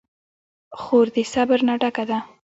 خور 0.81 1.05
د 1.15 1.17
صبر 1.33 1.59
نه 1.67 1.75
ډکه 1.81 2.03
ده. 2.09 2.17